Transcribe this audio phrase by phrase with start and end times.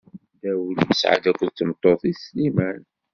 [0.41, 2.81] Dawed isɛa-d akked tmeṭṭut-is Sliman.